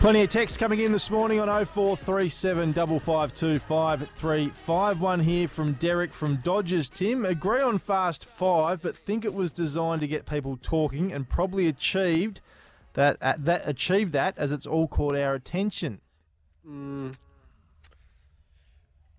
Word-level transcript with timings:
Plenty 0.00 0.22
of 0.22 0.30
text 0.30 0.58
coming 0.58 0.80
in 0.80 0.92
this 0.92 1.10
morning 1.10 1.40
on 1.40 1.48
0437 1.48 2.72
552 2.72 4.98
One 4.98 5.20
here 5.20 5.46
from 5.46 5.74
Derek 5.74 6.14
from 6.14 6.36
Dodgers. 6.36 6.88
Tim, 6.88 7.26
agree 7.26 7.60
on 7.60 7.76
Fast 7.76 8.24
Five, 8.24 8.80
but 8.80 8.96
think 8.96 9.26
it 9.26 9.34
was 9.34 9.52
designed 9.52 10.00
to 10.00 10.08
get 10.08 10.24
people 10.24 10.58
talking 10.62 11.12
and 11.12 11.28
probably 11.28 11.66
achieved 11.66 12.40
that 12.94 13.18
uh, 13.20 13.34
that 13.40 13.68
achieved 13.68 14.14
that 14.14 14.38
as 14.38 14.52
it's 14.52 14.66
all 14.66 14.88
caught 14.88 15.14
our 15.14 15.34
attention. 15.34 16.00
Mm. 16.66 17.14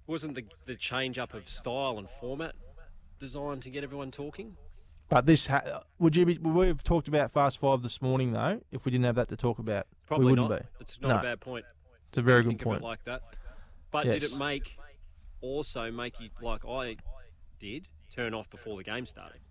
Wasn't 0.07 0.33
the 0.33 0.45
the 0.65 0.75
change 0.75 1.19
up 1.19 1.35
of 1.35 1.47
style 1.47 1.99
and 1.99 2.09
format 2.19 2.55
designed 3.19 3.61
to 3.61 3.69
get 3.69 3.83
everyone 3.83 4.09
talking? 4.09 4.57
But 5.11 5.25
this 5.25 5.47
ha- 5.47 5.81
would 5.99 6.15
you 6.15 6.25
be? 6.25 6.37
We've 6.37 6.81
talked 6.81 7.09
about 7.09 7.31
Fast 7.33 7.59
Five 7.59 7.81
this 7.83 8.01
morning, 8.01 8.31
though. 8.31 8.61
If 8.71 8.85
we 8.85 8.91
didn't 8.93 9.03
have 9.03 9.15
that 9.15 9.27
to 9.27 9.35
talk 9.35 9.59
about, 9.59 9.85
Probably 10.07 10.27
we 10.27 10.31
wouldn't 10.31 10.49
not. 10.49 10.59
be. 10.61 10.65
It's 10.79 11.01
not 11.01 11.09
No. 11.09 11.17
a 11.19 11.21
bad 11.21 11.41
point. 11.41 11.65
It's 12.07 12.17
a 12.17 12.21
very 12.21 12.43
good 12.43 12.47
think 12.51 12.61
point. 12.63 12.77
Of 12.77 12.83
it 12.83 12.85
like 12.87 13.03
that. 13.03 13.21
But 13.91 14.05
did 14.05 14.21
Yes. 14.23 14.31
it 14.31 14.37
make 14.39 14.77
also 15.41 15.91
make 15.91 16.17
you 16.21 16.29
like 16.41 16.65
I 16.65 16.95
did 17.59 17.89
turn 18.09 18.33
off 18.33 18.49
before 18.49 18.77
the 18.77 18.85
game 18.85 19.05
started? 19.05 19.41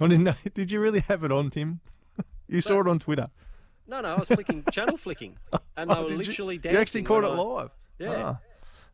I 0.00 0.08
didn't 0.08 0.24
know. 0.24 0.34
Did 0.54 0.72
you 0.72 0.80
really 0.80 0.98
have 1.00 1.22
it 1.22 1.30
on, 1.30 1.50
Tim? 1.50 1.78
you 2.48 2.60
saw 2.60 2.80
it 2.80 2.88
on 2.88 2.98
Twitter. 2.98 3.28
No, 3.86 4.00
no, 4.00 4.16
I 4.16 4.18
was 4.18 4.26
flicking 4.26 4.64
channel 4.72 4.96
flicking, 4.96 5.36
and 5.76 5.88
they 5.88 5.94
Oh, 5.94 6.02
were 6.02 6.08
did 6.08 6.18
you? 6.18 6.24
literally 6.24 6.54
You 6.56 6.60
dancing. 6.60 6.80
actually 6.80 7.02
caught 7.04 7.22
it 7.22 7.30
when 7.30 7.38
I- 7.38 7.42
live. 7.42 7.70
Yeah. 8.00 8.36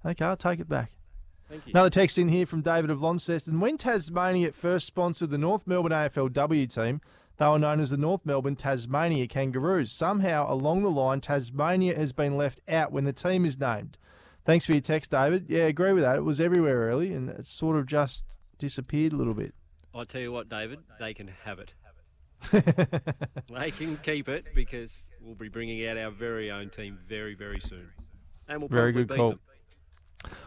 Ah. 0.04 0.08
Okay, 0.10 0.24
I'll 0.26 0.36
take 0.36 0.60
it 0.60 0.68
back. 0.68 0.92
Thank 1.50 1.66
you. 1.66 1.72
Another 1.74 1.90
text 1.90 2.16
in 2.16 2.28
here 2.28 2.46
from 2.46 2.62
David 2.62 2.90
of 2.90 3.02
Launceston. 3.02 3.58
When 3.58 3.76
Tasmania 3.76 4.52
first 4.52 4.86
sponsored 4.86 5.30
the 5.30 5.38
North 5.38 5.66
Melbourne 5.66 5.90
AFLW 5.90 6.72
team, 6.72 7.00
they 7.38 7.46
were 7.46 7.58
known 7.58 7.80
as 7.80 7.90
the 7.90 7.96
North 7.96 8.24
Melbourne 8.24 8.54
Tasmania 8.54 9.26
Kangaroos. 9.26 9.90
Somehow, 9.90 10.46
along 10.50 10.82
the 10.82 10.90
line, 10.90 11.20
Tasmania 11.20 11.96
has 11.96 12.12
been 12.12 12.36
left 12.36 12.60
out 12.68 12.92
when 12.92 13.04
the 13.04 13.12
team 13.12 13.44
is 13.44 13.58
named. 13.58 13.98
Thanks 14.44 14.64
for 14.64 14.72
your 14.72 14.80
text, 14.80 15.10
David. 15.10 15.46
Yeah, 15.48 15.64
agree 15.64 15.92
with 15.92 16.04
that. 16.04 16.16
It 16.16 16.24
was 16.24 16.40
everywhere 16.40 16.88
early, 16.88 17.12
and 17.12 17.28
it 17.28 17.46
sort 17.46 17.76
of 17.76 17.86
just 17.86 18.36
disappeared 18.58 19.12
a 19.12 19.16
little 19.16 19.34
bit. 19.34 19.52
I 19.92 20.04
tell 20.04 20.20
you 20.20 20.30
what, 20.30 20.48
David, 20.48 20.78
they 21.00 21.14
can 21.14 21.28
have 21.44 21.58
it. 21.58 21.72
they 23.50 23.70
can 23.72 23.96
keep 23.98 24.28
it 24.28 24.46
because 24.54 25.10
we'll 25.20 25.34
be 25.34 25.48
bringing 25.48 25.86
out 25.86 25.98
our 25.98 26.10
very 26.10 26.50
own 26.50 26.70
team 26.70 26.96
very, 27.08 27.34
very 27.34 27.60
soon, 27.60 27.88
and 28.48 28.60
we'll 28.60 28.68
Very 28.68 28.92
good 28.92 29.08
call. 29.08 29.30
them. 29.30 29.40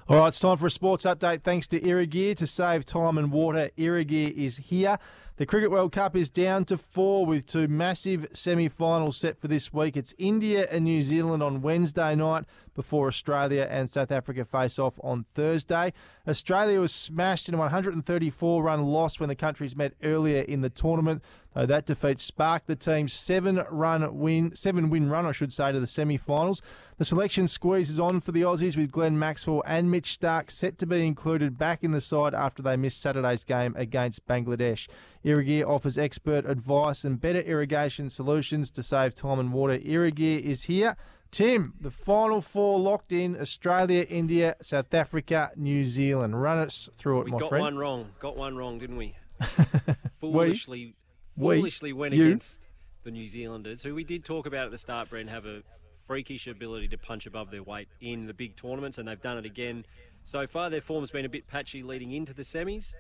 All 0.08 0.18
right, 0.18 0.28
it's 0.28 0.40
time 0.40 0.58
for 0.58 0.68
a 0.68 0.72
sports 0.72 1.06
update. 1.06 1.44
Thanks 1.44 1.68
to 1.68 1.80
Irrigear 1.80 2.36
to 2.38 2.46
save 2.46 2.86
time 2.86 3.18
and 3.18 3.32
water. 3.32 3.70
Irrigear 3.78 4.32
is 4.32 4.58
here. 4.58 4.98
The 5.38 5.48
Cricket 5.48 5.72
World 5.72 5.92
Cup 5.92 6.16
is 6.16 6.30
down 6.30 6.66
to 6.66 6.78
four 6.78 7.26
with 7.26 7.48
two 7.48 7.68
massive 7.68 8.28
semi 8.34 8.70
finals 8.70 9.18
set 9.18 9.40
for 9.40 9.48
this 9.48 9.74
week. 9.74 9.98
It's 9.98 10.14
India 10.20 10.68
and 10.70 10.84
New 10.84 11.02
Zealand 11.02 11.42
on 11.42 11.64
Wednesday 11.64 12.14
night 12.14 12.46
before 12.76 13.08
Australia 13.08 13.68
and 13.68 13.90
South 13.90 14.12
Africa 14.12 14.46
face 14.46 14.78
off 14.78 14.94
on 15.02 15.26
Thursday. 15.34 15.92
Australia 16.28 16.80
was 16.80 16.94
smashed 16.94 17.50
in 17.50 17.56
a 17.56 17.58
134 17.58 18.62
run 18.62 18.84
loss 18.84 19.20
when 19.20 19.28
the 19.28 19.36
countries 19.36 19.76
met 19.76 19.94
earlier 20.04 20.44
in 20.44 20.62
the 20.62 20.70
tournament. 20.70 21.24
Though 21.54 21.66
that 21.68 21.86
defeat 21.86 22.20
sparked 22.20 22.68
the 22.68 22.76
team's 22.76 23.14
seven 23.14 23.64
run 23.70 24.18
win, 24.18 24.56
seven 24.56 24.90
win 24.90 25.10
run, 25.10 25.26
I 25.26 25.32
should 25.32 25.54
say, 25.54 25.72
to 25.72 25.80
the 25.80 25.88
semi 25.88 26.18
finals. 26.18 26.62
The 26.98 27.06
selection 27.06 27.48
squeeze 27.48 27.90
is 27.90 28.00
on 28.00 28.20
for 28.20 28.32
the 28.32 28.42
Aussies 28.42 28.78
with 28.78 28.92
Glenn 28.92 29.18
Maxwell 29.18 29.64
and 29.66 29.90
Mitch 29.90 30.20
Starc 30.20 30.52
set 30.52 30.78
to 30.78 30.86
be 30.86 31.06
included 31.06 31.58
back 31.58 31.84
in 31.84 31.92
the 31.92 32.02
side 32.02 32.34
after 32.34 32.62
they 32.62 32.78
missed 32.78 33.02
Saturday's 33.02 33.44
game 33.44 33.74
against 33.76 34.28
Bangladesh. 34.28 34.88
Irrigear 35.26 35.68
offers 35.68 35.98
expert 35.98 36.46
advice 36.46 37.04
and 37.04 37.20
better 37.20 37.42
irrigation 37.42 38.10
solutions 38.10 38.70
to 38.72 38.84
save 38.84 39.16
time 39.16 39.40
and 39.40 39.54
water. 39.54 39.80
Irrigear 39.80 40.40
is 40.40 40.64
here. 40.64 40.96
Tim, 41.32 41.74
the 41.82 41.90
final 41.90 42.42
four 42.42 42.80
locked 42.80 43.12
in 43.12 43.36
Australia, 43.42 44.06
India, 44.08 44.56
South 44.62 44.94
Africa, 44.94 45.52
New 45.56 45.84
Zealand. 45.84 46.40
Run 46.40 46.60
us 46.60 46.90
through 46.96 47.22
it, 47.22 47.26
We 47.26 47.32
my 47.32 47.40
got 47.40 47.52
one 47.52 47.76
wrong. 47.76 48.12
Got 48.20 48.38
one 48.38 48.56
wrong, 48.56 48.78
didn't 48.78 48.98
we? 48.98 49.16
We? 49.42 49.46
foolishly, 50.22 50.96
We? 51.36 51.58
foolishly 51.58 51.94
went 51.94 52.14
You? 52.14 52.26
against 52.28 52.68
the 53.04 53.12
New 53.12 53.28
Zealanders, 53.28 53.82
who 53.82 53.96
we 53.96 54.04
did 54.04 54.24
talk 54.24 54.46
about 54.46 54.66
at 54.66 54.72
the 54.72 54.78
start. 54.78 55.10
Brent 55.10 55.30
have 55.30 55.46
a 55.46 55.62
freakish 56.08 56.48
ability 56.48 56.88
to 56.90 56.98
punch 56.98 57.26
above 57.26 57.52
their 57.52 57.64
weight 57.64 57.88
in 58.02 58.26
the 58.26 58.34
big 58.34 58.56
tournaments, 58.56 58.98
and 58.98 59.08
they've 59.08 59.22
done 59.22 59.38
it 59.38 59.46
again 59.46 59.86
so 60.24 60.48
far. 60.48 60.70
Their 60.70 60.82
form's 60.82 61.12
been 61.12 61.26
a 61.26 61.30
bit 61.30 61.48
patchy 61.48 61.84
leading 61.84 62.12
into 62.12 62.34
the 62.34 62.44
semis, 62.44 62.94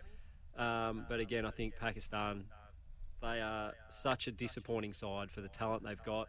um, 0.57 1.05
but 1.09 1.19
again, 1.19 1.45
I 1.45 1.51
think 1.51 1.75
Pakistan 1.79 2.45
they 3.21 3.39
are 3.39 3.71
such 3.89 4.27
a 4.27 4.31
disappointing 4.31 4.91
side 4.91 5.31
for 5.31 5.39
the 5.39 5.47
talent 5.47 5.83
they've 5.83 6.03
got. 6.03 6.27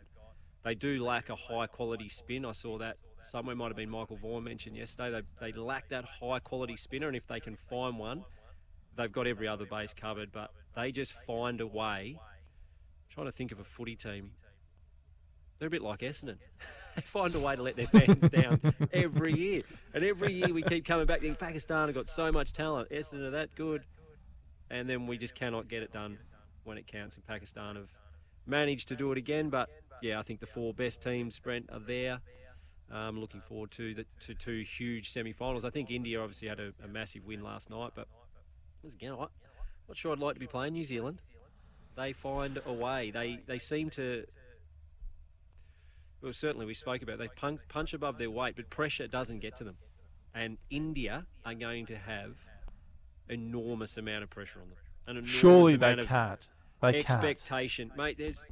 They 0.62 0.76
do 0.76 1.04
lack 1.04 1.28
a 1.28 1.34
high 1.34 1.66
quality 1.66 2.08
spin. 2.08 2.44
I 2.44 2.52
saw 2.52 2.78
that 2.78 2.96
somewhere 3.22 3.56
might 3.56 3.66
have 3.66 3.76
been 3.76 3.90
Michael 3.90 4.16
Vaughan 4.16 4.44
mentioned 4.44 4.76
yesterday. 4.76 5.20
They, 5.40 5.50
they 5.50 5.58
lack 5.58 5.88
that 5.88 6.04
high 6.04 6.38
quality 6.38 6.76
spinner, 6.76 7.08
and 7.08 7.16
if 7.16 7.26
they 7.26 7.40
can 7.40 7.56
find 7.68 7.98
one, 7.98 8.24
they've 8.96 9.12
got 9.12 9.26
every 9.26 9.48
other 9.48 9.64
base 9.64 9.92
covered. 9.92 10.32
But 10.32 10.50
they 10.74 10.92
just 10.92 11.14
find 11.26 11.60
a 11.60 11.66
way. 11.66 12.18
I'm 12.18 13.10
trying 13.10 13.26
to 13.26 13.32
think 13.32 13.52
of 13.52 13.60
a 13.60 13.64
footy 13.64 13.96
team. 13.96 14.32
They're 15.58 15.68
a 15.68 15.70
bit 15.70 15.82
like 15.82 16.00
Essendon. 16.00 16.36
they 16.96 17.02
find 17.02 17.34
a 17.34 17.38
way 17.38 17.56
to 17.56 17.62
let 17.62 17.76
their 17.76 17.86
fans 17.86 18.28
down 18.28 18.60
every 18.92 19.32
year, 19.32 19.62
and 19.94 20.04
every 20.04 20.32
year 20.32 20.52
we 20.52 20.62
keep 20.62 20.84
coming 20.84 21.06
back. 21.06 21.20
Thinking 21.20 21.36
Pakistan 21.36 21.88
have 21.88 21.94
got 21.94 22.08
so 22.08 22.32
much 22.32 22.52
talent. 22.52 22.90
Essendon 22.90 23.28
are 23.28 23.30
that 23.30 23.54
good, 23.54 23.84
and 24.70 24.88
then 24.88 25.06
we 25.06 25.16
just 25.16 25.34
cannot 25.34 25.68
get 25.68 25.82
it 25.82 25.92
done 25.92 26.18
when 26.64 26.76
it 26.76 26.86
counts. 26.86 27.16
And 27.16 27.26
Pakistan 27.26 27.76
have 27.76 27.88
managed 28.46 28.88
to 28.88 28.96
do 28.96 29.12
it 29.12 29.18
again, 29.18 29.48
but 29.48 29.70
yeah, 30.02 30.18
I 30.18 30.22
think 30.22 30.40
the 30.40 30.46
four 30.46 30.74
best 30.74 31.02
teams, 31.02 31.38
Brent, 31.38 31.70
are 31.72 31.80
there. 31.80 32.18
Um, 32.92 33.18
looking 33.18 33.40
forward 33.40 33.70
to 33.72 33.94
the 33.94 34.04
to 34.26 34.34
two 34.34 34.62
huge 34.62 35.10
semi-finals. 35.10 35.64
I 35.64 35.70
think 35.70 35.90
India 35.90 36.20
obviously 36.20 36.48
had 36.48 36.60
a, 36.60 36.72
a 36.84 36.88
massive 36.88 37.24
win 37.24 37.42
last 37.42 37.70
night, 37.70 37.92
but 37.94 38.06
again, 38.92 39.12
I'm 39.12 39.28
not 39.88 39.96
sure 39.96 40.12
I'd 40.12 40.18
like 40.18 40.34
to 40.34 40.40
be 40.40 40.46
playing 40.46 40.74
New 40.74 40.84
Zealand. 40.84 41.22
They 41.96 42.12
find 42.12 42.60
a 42.66 42.72
way. 42.72 43.10
They 43.10 43.38
they 43.46 43.58
seem 43.58 43.88
to. 43.90 44.24
Well, 46.20 46.32
certainly 46.32 46.66
we 46.66 46.74
spoke 46.74 47.02
about 47.02 47.14
it. 47.14 47.18
they 47.18 47.28
punch, 47.28 47.60
punch 47.68 47.92
above 47.92 48.18
their 48.18 48.30
weight, 48.30 48.56
but 48.56 48.70
pressure 48.70 49.06
doesn't 49.06 49.40
get 49.40 49.56
to 49.56 49.64
them. 49.64 49.76
And 50.34 50.56
India 50.70 51.26
are 51.44 51.54
going 51.54 51.86
to 51.86 51.96
have 51.96 52.36
enormous 53.28 53.96
amount 53.96 54.24
of 54.24 54.30
pressure 54.30 54.60
on 54.60 54.68
them. 54.70 54.78
An 55.06 55.16
enormous 55.16 55.30
Surely 55.30 55.76
they 55.76 55.96
can't. 55.96 56.48
They 56.80 56.92
can't. 56.92 57.04
expectation, 57.04 57.92
mate. 57.96 58.18
There's 58.18 58.44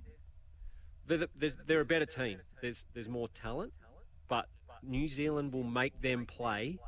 they're, 1.07 1.27
there's 1.35 1.57
they're 1.67 1.81
a 1.81 1.85
better 1.85 2.07
team. 2.07 2.39
There's 2.61 2.87
there's 2.95 3.09
more 3.09 3.29
talent, 3.29 3.73
but 4.29 4.47
New 4.83 5.09
Zealand 5.09 5.53
will 5.53 5.65
make 5.65 6.01
them 6.01 6.27
play 6.27 6.79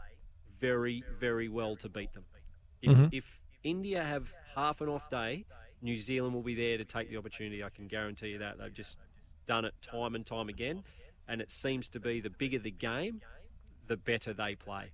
very 0.60 1.02
very 1.18 1.48
well 1.48 1.76
to 1.76 1.88
beat 1.88 2.12
them. 2.12 2.24
If 2.82 2.96
Mhm. 2.98 3.08
if 3.12 3.40
India 3.62 4.02
have 4.04 4.32
half 4.54 4.80
an 4.80 4.88
off 4.88 5.08
day, 5.10 5.44
New 5.82 5.96
Zealand 5.96 6.34
will 6.34 6.42
be 6.42 6.54
there 6.54 6.78
to 6.78 6.84
take 6.84 7.08
the 7.10 7.16
opportunity. 7.16 7.62
I 7.64 7.70
can 7.70 7.88
guarantee 7.88 8.28
you 8.28 8.38
that. 8.38 8.58
They've 8.58 8.72
just 8.72 8.98
done 9.46 9.64
it 9.64 9.74
time 9.82 10.14
and 10.14 10.24
time 10.24 10.48
again, 10.48 10.84
and 11.28 11.40
it 11.40 11.50
seems 11.50 11.88
to 11.90 12.00
be 12.00 12.20
the 12.20 12.30
bigger 12.30 12.58
the 12.58 12.70
game, 12.70 13.20
the 13.86 13.96
better 13.96 14.32
they 14.32 14.54
play. 14.54 14.90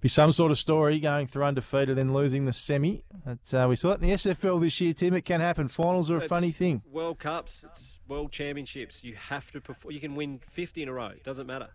be 0.00 0.08
some 0.08 0.32
sort 0.32 0.50
of 0.50 0.58
story 0.58 0.98
going 0.98 1.28
through 1.28 1.44
undefeated 1.44 1.96
and 1.96 2.12
losing 2.12 2.44
the 2.44 2.52
semi. 2.52 3.04
But, 3.24 3.54
uh, 3.54 3.66
we 3.68 3.76
saw 3.76 3.92
it 3.92 4.02
in 4.02 4.08
the 4.08 4.12
SFL 4.12 4.58
this 4.58 4.80
year, 4.80 4.92
Tim. 4.92 5.14
It 5.14 5.24
can 5.24 5.40
happen. 5.40 5.68
Finals 5.68 6.10
are 6.10 6.16
a 6.16 6.18
It's 6.18 6.26
funny 6.26 6.50
thing. 6.50 6.82
World 6.90 7.20
Cups, 7.20 7.62
it's 7.62 8.00
World 8.08 8.32
Championships. 8.32 9.04
You 9.04 9.14
have 9.14 9.52
to 9.52 9.60
perform. 9.60 9.94
You 9.94 10.00
can 10.00 10.16
win 10.16 10.40
50 10.50 10.82
in 10.82 10.88
a 10.88 10.92
row. 10.92 11.06
It 11.10 11.22
Doesn't 11.22 11.46
matter. 11.46 11.68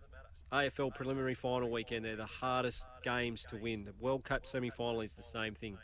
AFL 0.52 0.94
preliminary 0.94 1.34
final 1.34 1.70
weekend. 1.70 2.04
They're 2.04 2.16
the 2.16 2.24
hardest 2.24 2.86
games 3.02 3.44
to 3.46 3.56
win. 3.56 3.84
The 3.84 3.92
World 4.00 4.24
Cup 4.24 4.46
semi 4.46 4.70
final 4.70 5.02
is 5.02 5.14
the 5.14 5.22
same 5.22 5.54
thing. 5.54 5.76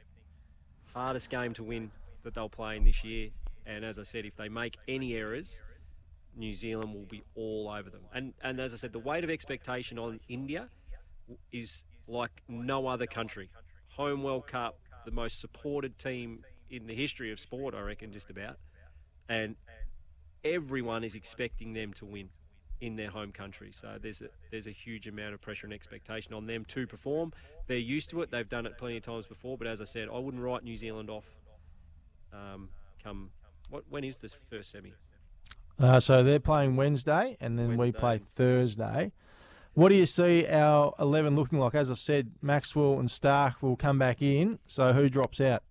Hardest 0.95 1.29
game 1.29 1.53
to 1.55 1.63
win 1.65 1.91
that 2.23 2.35
they'll 2.35 2.49
play 2.49 2.77
in 2.77 2.85
this 2.85 3.05
year. 3.05 3.29
And 3.67 3.85
as 3.85 3.99
I 3.99 4.05
said, 4.05 4.25
if 4.25 4.37
they 4.37 4.49
make 4.49 4.79
any 4.89 5.15
errors, 5.15 5.59
New 6.37 6.53
Zealand 6.53 6.94
will 6.94 7.06
be 7.06 7.23
all 7.35 7.69
over 7.69 7.91
them. 7.91 8.03
And 8.15 8.33
and 8.43 8.59
as 8.59 8.73
I 8.73 8.77
said, 8.77 8.93
the 8.93 8.99
weight 8.99 9.25
of 9.25 9.31
expectation 9.31 9.99
on 9.99 10.21
India 10.29 10.69
is 11.53 11.85
like 12.09 12.43
no 12.49 12.87
other 12.87 13.06
country. 13.06 13.50
Home 13.97 14.23
World 14.23 14.47
Cup, 14.47 14.79
the 15.05 15.11
most 15.11 15.41
supported 15.41 15.99
team 15.99 16.43
in 16.71 16.87
the 16.87 16.94
history 16.94 17.31
of 17.33 17.38
sport, 17.38 17.75
I 17.75 17.81
reckon, 17.81 18.12
just 18.12 18.31
about. 18.31 18.56
And 19.29 19.56
everyone 20.43 21.05
is 21.05 21.15
expecting 21.15 21.75
them 21.75 21.93
to 21.94 22.06
win 22.06 22.31
in 22.81 22.97
their 22.97 23.11
home 23.11 23.32
country. 23.32 23.71
So 23.73 23.97
there's 24.00 24.21
a, 24.21 24.29
there's 24.50 24.67
a 24.67 24.73
huge 24.73 25.06
amount 25.06 25.35
of 25.35 25.41
pressure 25.41 25.67
and 25.67 25.75
expectation 25.75 26.35
on 26.35 26.47
them 26.47 26.65
to 26.67 26.87
perform. 26.87 27.32
They're 27.67 27.76
used 27.76 28.11
to 28.11 28.23
it. 28.23 28.31
They've 28.31 28.49
done 28.49 28.67
it 28.67 28.76
plenty 28.79 28.97
of 28.97 29.03
times 29.03 29.26
before. 29.26 29.56
But 29.56 29.67
as 29.67 29.81
I 29.81 29.85
said, 29.85 30.09
I 30.12 30.19
wouldn't 30.19 30.43
write 30.43 30.65
New 30.65 30.76
Zealand 30.76 31.11
off. 31.11 31.25
Um, 32.32 32.69
come 33.03 33.31
what? 33.71 33.85
When 33.88 34.05
is 34.05 34.19
this 34.19 34.37
first 34.50 34.71
semi? 34.71 34.93
Uh, 35.79 35.99
so 35.99 36.23
they're 36.23 36.38
playing 36.38 36.76
Wednesday, 36.76 37.37
and 37.41 37.59
then 37.59 37.76
we 37.76 37.91
play 37.91 38.19
Thursday. 38.19 39.12
What 39.73 39.88
do 39.88 39.97
you 39.97 40.06
see 40.06 40.47
our 40.47 40.94
11 41.00 41.35
looking 41.35 41.59
like? 41.59 41.75
As 41.75 41.91
I 41.91 41.94
said, 41.94 42.31
Maxwell 42.41 43.00
and 43.00 43.09
Starc 43.09 43.55
will 43.61 43.75
come 43.75 43.99
back 43.99 44.23
in. 44.23 44.61
So 44.67 44.93
who 44.93 45.09
drops 45.09 45.41
out? 45.41 45.65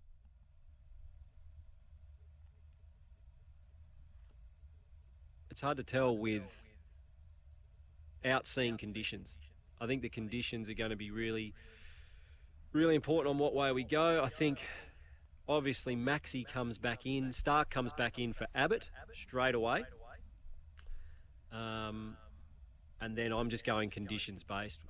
it's 5.53 5.61
hard 5.61 5.77
to 5.77 5.83
tell 5.83 6.17
with 6.17 6.62
outseeing 8.25 8.77
conditions. 8.77 9.35
I 9.79 9.87
think 9.87 10.01
the 10.01 10.09
conditions 10.09 10.69
are 10.69 10.73
going 10.73 10.91
to 10.91 10.95
be 10.95 11.11
really, 11.11 11.53
really 12.71 12.95
important 12.95 13.33
on 13.33 13.37
what 13.39 13.53
way 13.53 13.71
we 13.71 13.83
go. 13.83 14.21
I 14.23 14.29
think 14.29 14.59
obviously 15.47 15.95
Maxi 15.95 16.47
comes 16.47 16.77
back 16.77 17.05
in, 17.05 17.29
Starc 17.29 17.69
comes 17.69 17.91
back 17.93 18.17
in 18.19 18.33
for 18.33 18.47
Abbott 18.55 18.85
straight 19.13 19.55
away. 19.55 19.83
Um, 21.51 22.15
and 23.01 23.15
then 23.15 23.31
I'm 23.31 23.49
just 23.49 23.65
going 23.65 23.89
conditions 23.89 24.43
based 24.43 24.81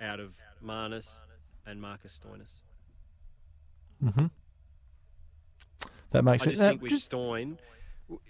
out 0.00 0.20
of 0.20 0.32
Marnus 0.64 1.20
and 1.66 1.80
Marcus 1.80 2.18
Stoinis. 2.18 2.54
Mm-hmm. 4.04 4.26
That 6.10 6.24
makes 6.24 6.42
I 6.42 6.46
sense. 6.46 6.58
just 6.58 6.68
think 6.68 6.82
with 6.82 6.90
just- 6.90 7.04
Stoin, 7.10 7.58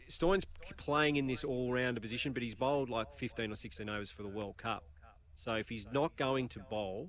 Stoin's 0.08 0.44
playing 0.76 1.16
in 1.16 1.26
this 1.26 1.44
all-rounder 1.44 2.00
position, 2.00 2.32
but 2.32 2.42
he's 2.42 2.54
bowled 2.54 2.90
like 2.90 3.14
15 3.16 3.52
or 3.52 3.56
16 3.56 3.88
overs 3.88 4.10
for 4.10 4.22
the 4.22 4.28
World 4.28 4.56
Cup. 4.56 4.84
So 5.36 5.54
if 5.54 5.68
he's 5.68 5.86
not 5.92 6.16
going 6.16 6.48
to 6.48 6.60
bowl 6.60 7.08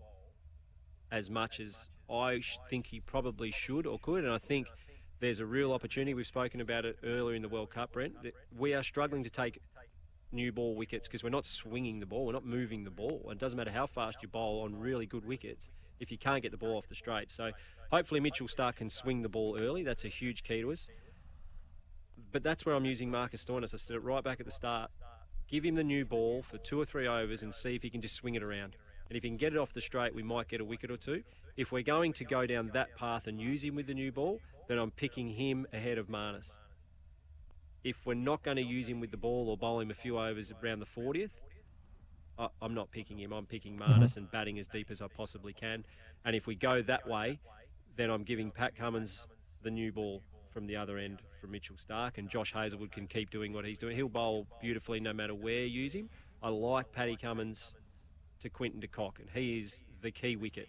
as 1.12 1.30
much 1.30 1.60
as 1.60 1.90
I 2.10 2.42
think 2.70 2.88
he 2.88 3.00
probably 3.00 3.52
should 3.52 3.86
or 3.86 4.00
could, 4.00 4.24
and 4.24 4.34
I 4.34 4.38
think 4.38 4.68
there's 5.20 5.40
a 5.40 5.46
real 5.46 5.72
opportunity. 5.72 6.14
We've 6.14 6.26
spoken 6.26 6.62
about 6.62 6.86
it 6.86 6.98
earlier 7.04 7.36
in 7.36 7.42
the 7.42 7.50
World 7.50 7.70
Cup, 7.70 7.94
Brent. 7.94 8.16
We 8.58 8.74
are 8.74 8.84
struggling 8.84 9.24
to 9.24 9.30
take 9.30 9.60
new 10.32 10.52
ball 10.52 10.76
wickets 10.76 11.08
because 11.08 11.24
we're 11.24 11.30
not 11.30 11.46
swinging 11.46 12.00
the 12.00 12.06
ball, 12.06 12.26
we're 12.26 12.34
not 12.34 12.46
moving 12.46 12.84
the 12.84 12.90
ball. 12.90 13.28
It 13.30 13.38
doesn't 13.38 13.58
matter 13.58 13.72
how 13.72 13.86
fast 13.86 14.18
you 14.22 14.30
bowl 14.30 14.62
on 14.64 14.80
really 14.80 15.06
good 15.06 15.26
wickets 15.26 15.70
if 16.00 16.10
you 16.10 16.18
can't 16.18 16.42
get 16.42 16.52
the 16.52 16.58
ball 16.58 16.78
off 16.78 16.88
the 16.88 16.96
straight. 16.96 17.30
So 17.30 17.52
hopefully 17.92 18.20
Mitchell 18.20 18.48
Starc 18.48 18.78
can 18.78 18.90
swing 18.90 19.22
the 19.22 19.30
ball 19.30 19.58
early. 19.62 19.84
That's 19.84 20.06
a 20.06 20.10
huge 20.10 20.44
key 20.44 20.62
to 20.62 20.72
us. 20.72 20.90
But 22.32 22.44
that's 22.44 22.66
where 22.66 22.76
I'm 22.76 22.86
using 22.86 23.12
Marcus 23.12 23.44
Stoinis. 23.44 23.74
I 23.74 23.78
said 23.78 23.96
it 23.96 24.04
right 24.04 24.24
back 24.24 24.40
at 24.40 24.46
the 24.46 24.52
start. 24.52 24.90
Give 25.48 25.66
him 25.66 25.76
the 25.76 25.84
new 25.84 26.06
ball 26.06 26.44
for 26.44 26.58
two 26.58 26.80
or 26.80 26.86
three 26.86 27.08
overs 27.08 27.44
and 27.44 27.54
see 27.54 27.76
if 27.76 27.84
he 27.84 27.90
can 27.90 28.02
just 28.02 28.16
swing 28.16 28.36
it 28.36 28.44
around. 28.44 28.78
And 29.10 29.18
if 29.18 29.24
he 29.24 29.30
can 29.30 29.38
get 29.38 29.52
it 29.52 29.60
off 29.60 29.74
the 29.74 29.82
straight, 29.82 30.16
we 30.16 30.24
might 30.24 30.48
get 30.48 30.62
a 30.62 30.66
wicket 30.66 30.90
or 30.90 30.96
two. 30.96 31.24
If 31.58 31.74
we're 31.74 31.84
going 31.84 32.14
to 32.14 32.24
go 32.24 32.46
down 32.46 32.72
that 32.74 32.96
path 32.96 33.28
and 33.28 33.40
use 33.40 33.64
him 33.64 33.76
with 33.76 33.88
the 33.88 33.94
new 33.94 34.12
ball, 34.12 34.40
then 34.70 34.78
I'm 34.78 34.92
picking 34.92 35.30
him 35.30 35.68
ahead 35.74 35.98
of 35.98 36.08
Marnus. 36.08 36.56
If 37.84 38.06
we're 38.06 38.14
not 38.14 38.44
going 38.44 38.58
to 38.58 38.64
use 38.64 38.88
him 38.88 39.02
with 39.02 39.12
the 39.12 39.18
ball 39.18 39.50
or 39.50 39.58
bowl 39.58 39.82
him 39.82 39.92
a 39.92 39.94
few 39.94 40.18
overs 40.18 40.54
around 40.64 40.80
the 40.80 40.86
40th, 40.86 41.32
I- 42.40 42.48
I'm 42.62 42.74
not 42.74 42.90
picking 42.92 43.20
him. 43.20 43.34
I'm 43.34 43.46
picking 43.46 43.78
mm-hmm. 43.78 44.02
Marnus 44.02 44.16
and 44.16 44.32
batting 44.32 44.58
as 44.60 44.68
deep 44.68 44.90
as 44.90 45.02
I 45.02 45.08
possibly 45.08 45.52
can. 45.52 45.84
And 46.24 46.34
if 46.34 46.48
we 46.48 46.56
go 46.56 46.82
that 46.84 47.06
way, 47.06 47.40
then 47.98 48.10
I'm 48.10 48.24
giving 48.24 48.50
Pat 48.52 48.76
Cummins 48.76 49.28
the 49.64 49.72
new 49.72 49.92
ball 49.92 50.22
from 50.52 50.68
the 50.68 50.76
other 50.76 50.98
end 50.98 51.20
from 51.40 51.52
Mitchell 51.52 51.76
Starc, 51.76 52.18
and 52.18 52.30
Josh 52.30 52.54
Hazlewood 52.54 52.92
can 52.92 53.08
keep 53.08 53.32
doing 53.32 53.54
what 53.54 53.66
he's 53.66 53.80
doing. 53.80 53.96
He'll 53.96 54.10
bowl 54.10 54.48
beautifully 54.62 55.00
no 55.00 55.14
matter 55.14 55.34
where 55.34 55.66
you 55.66 55.82
use 55.82 55.94
him. 55.94 56.10
I 56.44 56.50
like 56.50 56.92
Paddy 56.92 57.16
Cummins 57.16 57.74
to 58.42 58.50
Quinton 58.50 58.80
de 58.80 58.88
Kock, 58.88 59.20
and 59.20 59.30
he 59.34 59.60
is 59.60 59.84
the 60.02 60.12
key 60.12 60.36
wicket 60.36 60.68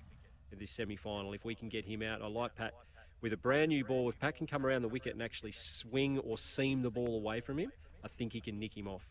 in 0.51 0.59
this 0.59 0.71
semi-final. 0.71 1.33
If 1.33 1.45
we 1.45 1.55
can 1.55 1.69
get 1.69 1.85
him 1.85 2.03
out, 2.03 2.23
I 2.23 2.27
like 2.27 2.55
Pat 2.55 2.75
with 3.21 3.33
a 3.33 3.37
brand 3.37 3.71
new 3.71 3.85
ball. 3.85 4.09
If 4.09 4.19
Pat 4.19 4.37
can 4.37 4.47
come 4.47 4.67
around 4.67 4.83
the 4.83 4.89
wicket 4.89 5.15
and 5.15 5.23
actually 5.23 5.53
swing 5.53 6.19
or 6.19 6.37
seam 6.37 6.83
the 6.83 6.91
ball 6.91 7.17
away 7.17 7.41
from 7.41 7.59
him, 7.59 7.73
I 8.05 8.09
think 8.09 8.33
he 8.33 8.41
can 8.41 8.59
nick 8.59 8.77
him 8.77 8.89
off. 8.89 9.09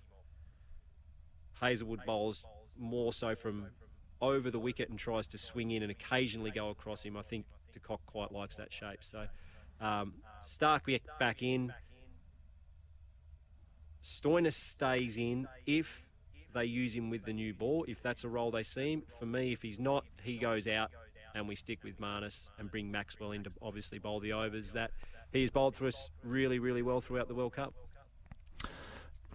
Hazlewood 1.60 2.02
bowls 2.06 2.44
more 2.78 3.14
so 3.14 3.36
from 3.36 3.68
over 4.22 4.52
the 4.52 4.60
wicket 4.60 4.90
and 4.90 5.00
tries 5.00 5.28
to 5.28 5.38
swing 5.38 5.72
in 5.72 5.82
and 5.82 5.92
occasionally 5.92 6.52
go 6.52 6.70
across 6.70 7.04
him. 7.04 7.18
I 7.18 7.22
think 7.22 7.46
de 7.74 7.80
Kock 7.80 8.06
quite 8.06 8.32
likes 8.32 8.58
that 8.58 8.72
shape. 8.72 9.00
So 9.02 9.26
um, 9.82 10.14
Starc 10.44 11.00
back- 11.20 11.44
in. 11.44 11.74
Stoinis 14.04 14.54
stays 14.54 15.18
in 15.18 15.48
if 15.66 16.04
they 16.54 16.66
use 16.66 16.96
him 16.96 17.10
with 17.10 17.24
the 17.26 17.34
new 17.34 17.54
ball, 17.54 17.86
if 17.88 18.02
that's 18.02 18.24
a 18.24 18.30
role 18.30 18.52
they 18.52 18.64
see 18.64 18.94
him. 18.94 19.04
For 19.20 19.26
me, 19.26 19.54
if 19.54 19.62
he's 19.62 19.80
not, 19.80 20.06
he 20.24 20.38
goes 20.38 20.68
out 20.68 20.92
and 21.36 21.48
we 21.48 21.56
stick 21.56 21.84
with 21.84 22.00
Marnus 22.00 22.50
and 22.58 22.70
bring 22.70 22.92
Maxwell 22.92 23.32
in 23.32 23.44
to 23.44 23.52
obviously 23.62 24.00
bowl 24.00 24.20
the 24.20 24.34
overs 24.34 24.74
that 24.74 24.92
he's 25.32 25.50
bowled 25.50 25.76
for 25.76 25.86
us 25.88 26.10
really, 26.24 26.60
really 26.60 26.82
well 26.82 27.00
throughout 27.00 27.28
the 27.28 27.36
World 27.36 27.54
Cup. 27.54 27.74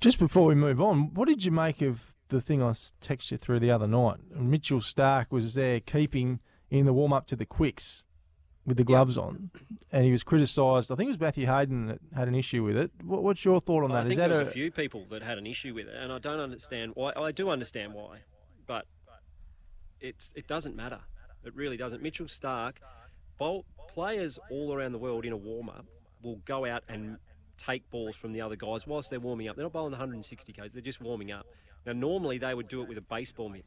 Just 0.00 0.18
before 0.18 0.46
we 0.46 0.54
move 0.54 0.80
on, 0.80 1.14
what 1.14 1.26
did 1.26 1.44
you 1.44 1.50
make 1.50 1.80
of 1.80 2.14
the 2.28 2.40
thing 2.40 2.62
I 2.62 2.72
texted 3.00 3.30
you 3.30 3.38
through 3.38 3.60
the 3.60 3.70
other 3.70 3.86
night? 3.86 4.18
Mitchell 4.34 4.80
Starc 4.80 5.26
was 5.30 5.54
there 5.54 5.80
keeping 5.80 6.40
in 6.70 6.84
the 6.84 6.92
warm 6.92 7.12
up 7.12 7.26
to 7.28 7.36
the 7.36 7.46
quicks 7.46 8.04
with 8.66 8.76
the 8.76 8.84
gloves 8.84 9.16
on, 9.16 9.50
and 9.92 10.04
he 10.04 10.12
was 10.12 10.22
criticised. 10.24 10.90
I 10.90 10.96
think 10.96 11.06
it 11.06 11.12
was 11.12 11.20
Matthew 11.20 11.46
Hayden 11.46 11.86
that 11.86 12.00
had 12.14 12.28
an 12.28 12.34
issue 12.34 12.64
with 12.64 12.76
it. 12.76 12.90
What, 13.02 13.22
what's 13.22 13.44
your 13.44 13.60
thought 13.60 13.84
on 13.84 13.90
that? 13.90 13.98
I 13.98 14.02
think 14.02 14.12
Is 14.12 14.16
that 14.18 14.28
there 14.28 14.38
was 14.38 14.48
a, 14.48 14.50
a 14.50 14.52
few 14.52 14.70
people 14.70 15.04
that 15.10 15.22
had 15.22 15.38
an 15.38 15.46
issue 15.46 15.72
with 15.74 15.86
it, 15.86 15.94
and 15.94 16.12
I 16.12 16.18
don't 16.18 16.40
understand 16.40 16.92
why. 16.94 17.12
I 17.16 17.32
do 17.32 17.48
understand 17.48 17.94
why, 17.94 18.18
but 18.66 18.86
it's 20.00 20.32
it 20.34 20.46
doesn't 20.46 20.74
matter. 20.74 21.00
It 21.44 21.54
really 21.54 21.76
doesn't. 21.76 22.02
Mitchell 22.02 22.26
Starc, 22.26 22.74
bowl, 23.38 23.64
players 23.88 24.38
all 24.50 24.74
around 24.74 24.92
the 24.92 24.98
world 24.98 25.24
in 25.24 25.32
a 25.32 25.36
warm 25.36 25.68
up 25.68 25.86
will 26.22 26.40
go 26.44 26.66
out 26.66 26.82
and 26.88 27.18
take 27.56 27.88
balls 27.90 28.16
from 28.16 28.32
the 28.32 28.40
other 28.40 28.56
guys 28.56 28.86
whilst 28.86 29.10
they're 29.10 29.20
warming 29.20 29.48
up. 29.48 29.56
They're 29.56 29.64
not 29.64 29.72
bowling 29.72 29.92
160 29.92 30.52
k's. 30.52 30.72
They're 30.72 30.82
just 30.82 31.00
warming 31.00 31.30
up. 31.30 31.46
Now 31.86 31.92
normally 31.92 32.38
they 32.38 32.52
would 32.52 32.68
do 32.68 32.82
it 32.82 32.88
with 32.88 32.98
a 32.98 33.02
baseball 33.02 33.48
mitt. 33.48 33.64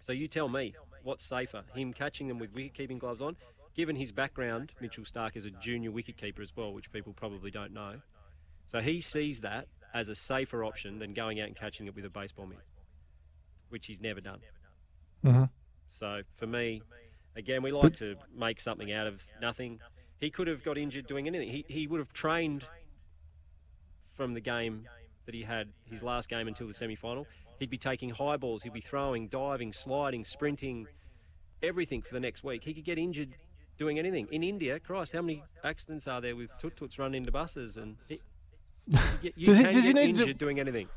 So 0.00 0.12
you 0.12 0.28
tell 0.28 0.48
me 0.48 0.74
what's 1.04 1.24
safer, 1.24 1.62
him 1.74 1.92
catching 1.92 2.28
them 2.28 2.38
with 2.38 2.52
wicket 2.54 2.74
keeping 2.74 2.98
gloves 2.98 3.20
on. 3.20 3.36
Given 3.74 3.96
his 3.96 4.12
background, 4.12 4.72
Mitchell 4.80 5.04
Starc 5.04 5.36
is 5.36 5.44
a 5.46 5.50
junior 5.50 5.90
wicket 5.90 6.16
keeper 6.16 6.42
as 6.42 6.56
well, 6.56 6.72
which 6.72 6.92
people 6.92 7.12
probably 7.12 7.50
don't 7.50 7.72
know. 7.72 7.96
So 8.66 8.80
he 8.80 9.00
sees 9.00 9.40
that 9.40 9.66
as 9.92 10.08
a 10.08 10.14
safer 10.14 10.64
option 10.64 10.98
than 10.98 11.12
going 11.12 11.40
out 11.40 11.48
and 11.48 11.56
catching 11.56 11.86
it 11.86 11.94
with 11.94 12.04
a 12.04 12.10
baseball 12.10 12.46
mitt, 12.46 12.58
which 13.68 13.86
he's 13.86 14.00
never 14.00 14.20
done. 14.20 14.40
Mhm. 15.24 15.50
So 15.90 16.22
for 16.36 16.46
me, 16.46 16.82
again, 17.36 17.62
we 17.62 17.72
like 17.72 17.96
to 17.96 18.16
make 18.32 18.60
something 18.60 18.92
out 18.92 19.06
of 19.06 19.22
nothing. 19.40 19.80
He 20.20 20.30
could 20.30 20.46
have 20.46 20.62
got 20.62 20.78
injured 20.78 21.06
doing 21.06 21.26
anything. 21.26 21.48
He, 21.50 21.64
he 21.68 21.86
would 21.86 21.98
have 21.98 22.12
trained 22.12 22.64
from 24.14 24.34
the 24.34 24.40
game 24.40 24.86
that 25.26 25.34
he 25.34 25.42
had, 25.42 25.72
his 25.84 26.02
last 26.02 26.28
game 26.28 26.46
until 26.48 26.66
the 26.66 26.74
semi 26.74 26.94
final. 26.94 27.26
He'd 27.58 27.70
be 27.70 27.78
taking 27.78 28.10
high 28.10 28.36
balls, 28.36 28.62
he'd 28.62 28.72
be 28.72 28.80
throwing, 28.80 29.28
diving, 29.28 29.72
sliding, 29.72 30.24
sprinting, 30.24 30.86
everything 31.62 32.02
for 32.02 32.12
the 32.14 32.20
next 32.20 32.42
week. 32.44 32.64
He 32.64 32.74
could 32.74 32.84
get 32.84 32.98
injured 32.98 33.36
doing 33.78 33.98
anything. 33.98 34.28
In 34.30 34.42
India, 34.42 34.78
Christ, 34.80 35.12
how 35.12 35.22
many 35.22 35.42
accidents 35.62 36.06
are 36.08 36.20
there 36.20 36.36
with 36.36 36.50
tut-tuts 36.60 36.98
running 36.98 37.18
into 37.18 37.32
buses? 37.32 37.76
And 37.76 37.96
you, 38.08 38.18
you 39.36 39.46
Does 39.46 39.58
he- 39.58 39.64
does 39.64 39.86
he 39.86 39.92
need 39.92 40.16
to- 40.16 40.22
injured 40.22 40.38
doing 40.38 40.60
anything. 40.60 40.88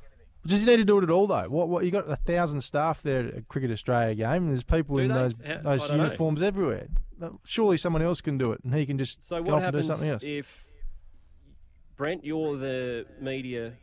Does 0.45 0.61
he 0.63 0.67
need 0.69 0.77
to 0.77 0.85
do 0.85 0.97
it 0.99 1.03
at 1.03 1.09
all 1.09 1.27
though? 1.27 1.49
What? 1.49 1.67
What? 1.67 1.83
You 1.83 1.91
got 1.91 2.07
a 2.09 2.15
thousand 2.15 2.61
staff 2.61 3.01
there 3.01 3.19
at 3.35 3.47
Cricket 3.49 3.69
Australia 3.71 4.15
game. 4.15 4.43
And 4.43 4.49
there's 4.51 4.63
people 4.63 4.95
Do 4.95 5.01
in 5.03 5.07
they? 5.09 5.13
those 5.15 5.33
How- 5.45 5.61
those 5.61 5.87
don't 5.87 5.97
know. 5.97 6.03
uniforms 6.05 6.41
everywhere. 6.41 6.87
Surely 7.43 7.75
someone 7.77 8.01
else 8.01 8.21
can 8.21 8.37
do 8.37 8.51
it, 8.51 8.61
and 8.63 8.73
he 8.73 8.85
can 8.85 8.97
just 8.97 9.27
So 9.27 9.41
go 9.41 9.51
what 9.51 9.53
off 9.55 9.63
and 9.63 9.71
do 9.73 9.77
happens 9.79 9.87
something 9.87 10.09
else. 10.09 10.23
if 10.23 10.63
Brent, 11.97 12.23
you're 12.23 12.57
the 12.57 13.05
media 13.19 13.73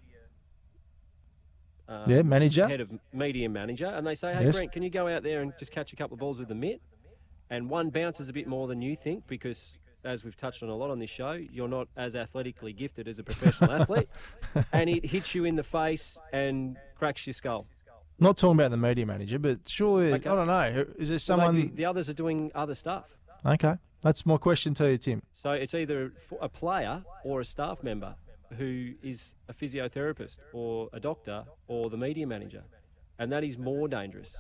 um, 1.88 2.10
yeah, 2.10 2.22
manager. 2.22 2.66
head 2.66 2.80
of 2.80 2.90
media 3.12 3.48
manager, 3.48 3.86
and 3.86 4.06
they 4.06 4.14
say, 4.14 4.34
"Hey, 4.34 4.44
Yes. 4.46 4.54
Brent, 4.56 4.72
can 4.72 4.82
you 4.82 4.90
go 4.90 5.08
out 5.08 5.22
there 5.22 5.42
and 5.42 5.52
just 5.58 5.72
catch 5.72 5.92
a 5.92 5.96
couple 5.96 6.14
of 6.14 6.20
balls 6.20 6.38
with 6.38 6.48
the 6.48 6.54
mitt?" 6.54 6.80
And 7.50 7.68
one 7.68 7.90
bounces 7.90 8.28
a 8.28 8.32
bit 8.32 8.46
more 8.46 8.66
than 8.66 8.80
you 8.82 8.96
think 8.96 9.26
because, 9.26 9.76
as 10.04 10.24
we've 10.24 10.36
touched 10.36 10.62
on 10.62 10.68
a 10.70 10.74
lot 10.76 10.90
on 10.90 10.98
this 10.98 11.10
show, 11.10 11.32
you're 11.32 11.68
not 11.68 11.88
as 11.96 12.16
athletically 12.16 12.72
gifted 12.72 13.06
as 13.06 13.18
a 13.18 13.22
professional 13.22 13.70
athlete, 13.80 14.08
and 14.72 14.88
it 14.88 15.04
hits 15.04 15.34
you 15.34 15.44
in 15.44 15.56
the 15.56 15.62
face 15.62 16.18
and 16.32 16.76
cracks 16.96 17.26
your 17.26 17.34
skull. 17.34 17.66
Not 18.18 18.38
talking 18.38 18.58
about 18.58 18.70
the 18.70 18.76
media 18.76 19.04
manager, 19.04 19.38
but 19.38 19.58
surely 19.66 20.12
Okay. 20.14 20.30
I 20.30 20.34
don't 20.36 20.46
know. 20.46 20.86
Is 20.98 21.08
there 21.10 21.18
someone? 21.18 21.54
the, 21.56 21.66
the 21.68 21.84
others 21.84 22.08
are 22.08 22.14
doing 22.14 22.50
other 22.54 22.74
stuff. 22.74 23.04
Okay, 23.44 23.74
that's 24.00 24.24
my 24.24 24.36
question 24.38 24.72
to 24.74 24.90
you, 24.90 24.96
Tim. 24.98 25.22
So 25.32 25.50
it's 25.50 25.74
either 25.74 26.12
a 26.40 26.48
player 26.48 27.02
or 27.24 27.40
a 27.40 27.44
staff 27.44 27.82
member 27.82 28.14
who 28.54 28.92
is 29.02 29.34
a 29.48 29.54
physiotherapist 29.54 30.38
or 30.52 30.88
a 30.92 31.00
doctor 31.00 31.44
or 31.68 31.90
the 31.90 31.96
media 31.96 32.26
manager, 32.26 32.62
and 33.18 33.30
that 33.32 33.44
is 33.44 33.58
more 33.58 33.88
dangerous. 33.88 34.36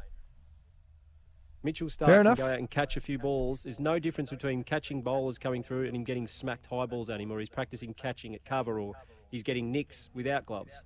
Mitchell 1.62 1.88
Starc 1.88 2.06
Fair 2.06 2.24
can 2.24 2.34
go 2.34 2.46
out 2.46 2.58
and 2.58 2.70
catch 2.70 2.96
a 2.98 3.00
few 3.00 3.18
balls. 3.18 3.62
There's 3.62 3.80
no 3.80 3.98
difference 3.98 4.28
between 4.28 4.64
catching 4.64 5.00
bowlers 5.00 5.38
coming 5.38 5.62
through 5.62 5.86
and 5.86 5.96
him 5.96 6.04
getting 6.04 6.26
smacked 6.26 6.66
high 6.66 6.84
balls 6.84 7.08
at 7.08 7.20
him, 7.20 7.32
or 7.32 7.40
he's 7.40 7.48
practicing 7.48 7.94
catching 7.94 8.34
at 8.34 8.44
cover, 8.44 8.78
or 8.78 8.92
he's 9.30 9.42
getting 9.42 9.72
nicks 9.72 10.10
without 10.14 10.44
gloves. 10.44 10.82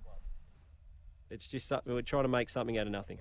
It's 1.31 1.49
just 1.49 1.67
something 1.67 1.93
we're 1.93 2.03
trying 2.03 2.23
to 2.25 2.29
make 2.29 2.49
something 2.49 2.79
out 2.79 2.87
of 2.87 2.93
nothing. 2.93 3.19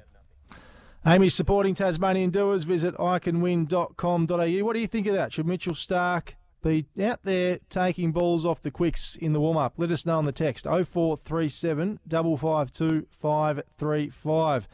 Amy's 1.06 1.34
supporting 1.34 1.74
Tasmanian 1.74 2.30
doers. 2.30 2.64
Visit 2.64 2.96
iCanWin.com.au. 2.96 4.66
What 4.66 4.74
do 4.74 4.80
you 4.80 4.88
think 4.88 5.08
of 5.08 5.16
that? 5.16 5.34
Should 5.34 5.48
Mitchell 5.48 5.74
Starc 5.74 6.34
be 6.68 7.04
out 7.04 7.24
there 7.24 7.60
taking 7.70 8.12
balls 8.12 8.46
off 8.46 8.62
the 8.62 8.72
quicks 8.72 9.16
in 9.16 9.34
the 9.34 9.40
warm 9.40 9.58
up? 9.58 9.76
Let 9.78 9.92
us 9.92 10.06
know 10.06 10.18
on 10.18 10.26
the 10.26 10.32
text 10.32 10.66
0437 10.66 12.00
552 12.10 13.08
535. 13.12 14.68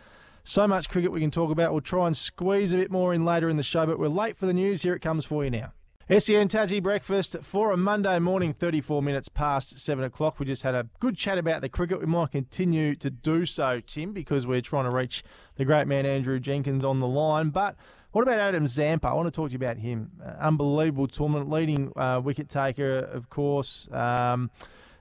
So 0.46 0.68
much 0.68 0.90
cricket 0.90 1.12
we 1.12 1.22
can 1.22 1.32
talk 1.32 1.52
about. 1.52 1.72
We'll 1.72 1.82
try 1.82 2.08
and 2.08 2.18
squeeze 2.18 2.74
a 2.74 2.78
bit 2.78 2.92
more 2.92 3.14
in 3.14 3.24
later 3.24 3.48
in 3.48 3.58
the 3.58 3.64
show, 3.64 3.86
but 3.86 4.00
we're 4.00 4.08
late 4.08 4.36
for 4.36 4.46
the 4.46 4.54
news. 4.54 4.82
Here 4.82 4.94
it 4.94 5.02
comes 5.02 5.24
for 5.24 5.44
you 5.44 5.52
now. 5.52 5.74
SEN 6.10 6.50
Tassie 6.50 6.84
breakfast 6.84 7.38
for 7.42 7.72
a 7.72 7.78
Monday 7.78 8.20
morning, 8.20 8.52
34 8.52 9.02
minutes 9.02 9.30
past 9.30 9.80
7 9.80 10.04
o'clock. 10.04 10.38
We 10.38 10.46
just 10.46 10.64
had 10.64 10.76
a 10.76 10.90
good 11.00 11.16
chat 11.16 11.38
about 11.38 11.62
the 11.62 11.70
cricket. 11.70 12.02
We 12.02 12.08
might 12.08 12.32
continue 12.32 12.94
to 12.96 13.10
do 13.10 13.46
so, 13.46 13.80
Tim, 13.80 14.12
because 14.12 14.46
we're 14.46 14.60
trying 14.60 14.84
to 14.84 14.90
reach 14.90 15.24
the 15.56 15.64
great 15.64 15.88
man 15.88 16.06
Andrew 16.06 16.42
Jenkins 16.42 16.84
on 16.84 17.00
the 17.00 17.08
line. 17.08 17.52
But 17.52 17.78
what 18.14 18.22
about 18.22 18.40
Adam 18.40 18.66
Zampa? 18.66 19.10
I 19.10 19.14
want 19.14 19.28
to 19.28 19.32
talk 19.32 19.50
to 19.50 19.52
you 19.52 19.58
about 19.58 19.78
him. 19.78 20.12
Uh, 20.24 20.30
unbelievable 20.40 21.08
tournament, 21.08 21.50
leading 21.50 21.92
uh, 21.96 22.22
wicket 22.24 22.48
taker, 22.48 23.00
of 23.00 23.30
course. 23.30 23.88
Um, 23.92 24.50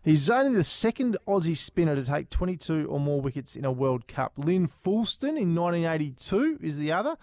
He's 0.04 0.28
only 0.30 0.56
the 0.56 0.64
second 0.64 1.16
Aussie 1.28 1.56
spinner 1.56 1.94
to 1.94 2.04
take 2.04 2.28
22 2.28 2.86
or 2.88 2.98
more 2.98 3.20
wickets 3.20 3.54
in 3.54 3.64
a 3.64 3.70
World 3.70 4.08
Cup. 4.08 4.32
Lynn 4.36 4.66
Fulston 4.66 5.36
in 5.38 5.54
1982 5.54 6.58
is 6.60 6.76
the 6.76 6.90
other. 6.90 7.16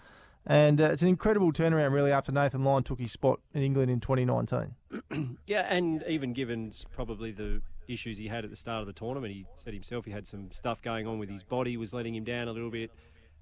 And 0.46 0.80
uh, 0.80 0.84
it's 0.84 1.02
an 1.02 1.08
incredible 1.08 1.52
turnaround, 1.52 1.92
really, 1.92 2.10
after 2.10 2.32
Nathan 2.32 2.64
Lyon 2.64 2.82
took 2.82 2.98
his 2.98 3.12
spot 3.12 3.40
in 3.52 3.62
England 3.62 3.90
in 3.90 4.00
2019. 4.00 5.36
yeah, 5.46 5.66
and 5.68 6.02
even 6.08 6.32
given 6.32 6.72
probably 6.90 7.30
the 7.30 7.60
issues 7.86 8.16
he 8.16 8.28
had 8.28 8.44
at 8.44 8.50
the 8.50 8.56
start 8.56 8.80
of 8.80 8.86
the 8.86 8.94
tournament, 8.94 9.34
he 9.34 9.44
said 9.56 9.74
himself 9.74 10.06
he 10.06 10.10
had 10.10 10.26
some 10.26 10.50
stuff 10.50 10.80
going 10.80 11.06
on 11.06 11.18
with 11.18 11.28
his 11.28 11.42
body, 11.42 11.76
was 11.76 11.92
letting 11.92 12.14
him 12.14 12.24
down 12.24 12.48
a 12.48 12.52
little 12.52 12.70
bit, 12.70 12.90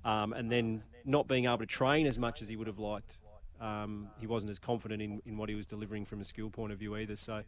um, 0.09 0.33
and 0.33 0.51
then 0.51 0.83
not 1.05 1.29
being 1.29 1.45
able 1.45 1.59
to 1.59 1.67
train 1.67 2.07
as 2.07 2.19
much 2.19 2.41
as 2.41 2.49
he 2.49 2.57
would 2.57 2.67
have 2.67 2.79
liked. 2.79 3.19
Um, 3.61 4.09
he 4.19 4.27
wasn't 4.27 4.51
as 4.51 4.59
confident 4.59 5.03
in, 5.03 5.21
in 5.27 5.37
what 5.37 5.51
he 5.51 5.55
was 5.55 5.67
delivering 5.67 6.07
from 6.07 6.23
a 6.23 6.25
skill 6.25 6.49
point 6.49 6.73
of 6.73 6.79
view 6.79 6.97
either. 6.97 7.15
So, 7.15 7.43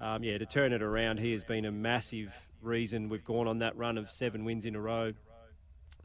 um, 0.00 0.22
yeah, 0.22 0.36
to 0.36 0.44
turn 0.44 0.74
it 0.74 0.82
around, 0.82 1.18
he 1.18 1.32
has 1.32 1.44
been 1.44 1.64
a 1.64 1.72
massive 1.72 2.34
reason 2.60 3.08
we've 3.08 3.24
gone 3.24 3.48
on 3.48 3.58
that 3.60 3.74
run 3.76 3.96
of 3.96 4.10
seven 4.10 4.44
wins 4.44 4.66
in 4.66 4.76
a 4.76 4.80
row. 4.80 5.12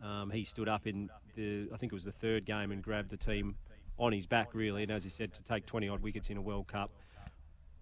Um, 0.01 0.29
he 0.29 0.45
stood 0.45 0.69
up 0.69 0.87
in 0.87 1.09
the, 1.35 1.67
I 1.73 1.77
think 1.77 1.91
it 1.91 1.95
was 1.95 2.05
the 2.05 2.13
third 2.13 2.45
game, 2.45 2.71
and 2.71 2.81
grabbed 2.81 3.09
the 3.09 3.17
team 3.17 3.55
on 3.97 4.13
his 4.13 4.25
back 4.25 4.53
really. 4.53 4.83
And 4.83 4.91
as 4.91 5.03
he 5.03 5.09
said, 5.09 5.33
to 5.33 5.43
take 5.43 5.65
20 5.65 5.89
odd 5.89 6.01
wickets 6.01 6.29
in 6.29 6.37
a 6.37 6.41
World 6.41 6.67
Cup 6.67 6.91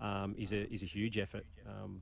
um, 0.02 0.34
is 0.40 0.52
a 0.52 0.72
is 0.74 0.82
a 0.82 0.88
huge 0.88 1.20
effort. 1.20 1.46
Um, 1.68 2.02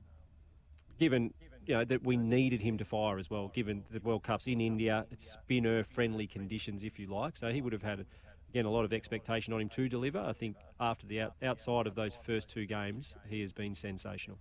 given 0.98 1.34
you 1.66 1.74
know 1.74 1.84
that 1.84 2.04
we 2.04 2.16
mm. 2.16 2.24
needed 2.24 2.60
him 2.60 2.78
to 2.78 2.84
fire 2.84 3.18
as 3.18 3.30
well, 3.30 3.48
given 3.48 3.84
the 3.90 4.00
World 4.00 4.22
Cup's 4.22 4.46
in 4.46 4.60
India, 4.60 5.06
it's 5.10 5.30
spinner 5.30 5.84
friendly 5.84 6.26
conditions, 6.26 6.84
if 6.84 6.98
you 6.98 7.06
like. 7.08 7.36
So 7.36 7.50
he 7.50 7.60
would 7.60 7.72
have 7.72 7.82
had 7.82 8.06
again 8.50 8.64
a 8.64 8.70
lot 8.70 8.84
of 8.84 8.92
expectation 8.92 9.52
on 9.52 9.60
him 9.60 9.68
to 9.70 9.88
deliver. 9.88 10.18
I 10.18 10.32
think 10.32 10.56
after 10.80 11.06
the 11.06 11.22
out, 11.22 11.34
outside 11.42 11.86
of 11.86 11.94
those 11.94 12.16
first 12.22 12.48
two 12.48 12.66
games, 12.66 13.16
he 13.28 13.40
has 13.40 13.52
been 13.52 13.74
sensational. 13.74 14.38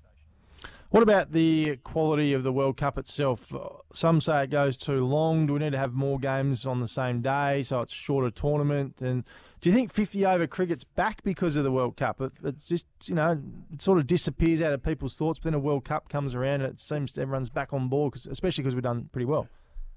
What 0.89 1.03
about 1.03 1.32
the 1.32 1.77
quality 1.84 2.34
of 2.34 2.44
the 2.44 2.53
World 2.53 2.77
Cup 2.77 2.98
itself? 2.98 3.51
Some 3.94 4.22
say 4.22 4.44
it 4.44 4.50
goes 4.50 4.77
too 4.77 5.05
long. 5.05 5.48
Do 5.48 5.53
we 5.53 5.60
need 5.60 5.74
to 5.74 5.77
have 5.77 5.94
more 5.94 6.20
games 6.20 6.65
on 6.65 6.79
the 6.79 6.88
same 6.88 7.22
day 7.22 7.63
so 7.63 7.82
it's 7.82 7.91
a 7.91 7.96
shorter 7.96 8.29
tournament? 8.29 9.01
And 9.01 9.25
do 9.66 9.72
you 9.72 9.76
think 9.76 9.92
50 9.92 10.24
over 10.28 10.46
cricket's 10.46 10.84
back 10.84 11.24
because 11.24 11.56
of 11.56 11.64
the 11.64 11.72
World 11.72 11.98
Cup? 11.98 12.22
It, 12.22 12.34
it 12.44 12.56
just, 12.64 12.86
you 13.06 13.16
know, 13.16 13.42
it 13.74 13.82
sort 13.82 13.98
of 13.98 14.06
disappears 14.06 14.62
out 14.62 14.74
of 14.74 14.84
people's 14.84 15.16
thoughts, 15.16 15.40
but 15.40 15.46
then 15.46 15.54
a 15.56 15.60
World 15.60 15.86
Cup 15.86 16.08
comes 16.08 16.36
around 16.36 16.62
and 16.62 16.72
it 16.72 16.80
seems 16.80 17.18
everyone's 17.18 17.50
back 17.50 17.74
on 17.74 17.88
board, 17.88 18.14
cause, 18.14 18.28
especially 18.28 18.62
because 18.62 18.76
we've 18.76 18.84
done 18.84 19.10
pretty 19.12 19.26
well. 19.26 19.48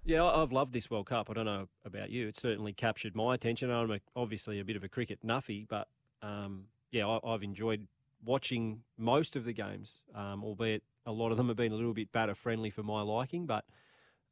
Yeah, 0.07 0.25
I've 0.25 0.53
loved 0.53 0.73
this 0.73 0.91
World 0.91 1.05
Cup. 1.05 1.29
I 1.29 1.35
don't 1.35 1.45
know 1.45 1.69
about 1.85 2.09
you. 2.09 2.29
It 2.29 2.37
certainly 2.39 2.73
captured 2.73 3.15
my 3.15 3.35
attention. 3.35 3.71
I'm 3.71 3.91
a, 3.91 4.01
obviously 4.17 4.59
a 4.59 4.65
bit 4.65 4.77
of 4.77 4.85
a 4.85 4.89
cricket 4.89 5.19
nuffy, 5.23 5.69
but 5.69 5.87
um, 6.23 6.69
yeah, 6.91 7.07
I, 7.07 7.33
have 7.33 7.43
enjoyed 7.43 7.87
watching 8.25 8.81
most 8.97 9.37
of 9.37 9.45
the 9.45 9.53
games, 9.53 9.99
um, 10.15 10.45
albeit 10.45 10.83
a 11.05 11.13
lot 11.13 11.31
of 11.31 11.37
them 11.37 11.49
have 11.49 11.59
been 11.59 11.73
a 11.73 11.77
little 11.77 11.93
bit 11.93 12.11
batter 12.11 12.35
friendly 12.35 12.71
for 12.71 12.83
my 12.83 13.03
liking. 13.03 13.45
But 13.45 13.67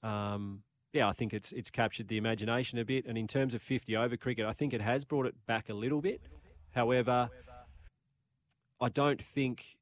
um, 0.02 0.62
yeah, 0.96 1.08
I 1.08 1.12
think 1.12 1.34
it's 1.34 1.52
it's 1.52 1.70
captured 1.70 2.08
the 2.08 2.16
imagination 2.16 2.78
a 2.78 2.84
bit. 2.84 3.04
And 3.06 3.18
in 3.18 3.28
terms 3.28 3.52
of 3.52 3.60
50 3.60 3.94
over 3.96 4.16
cricket, 4.16 4.46
I 4.46 4.52
think 4.52 4.72
it 4.72 4.80
has 4.80 5.04
brought 5.04 5.26
it 5.26 5.34
back 5.46 5.68
a 5.68 5.74
little 5.74 6.00
bit. 6.00 6.22
However, 6.74 7.28
I 8.80 8.88
don't 8.88 9.22
think 9.22 9.76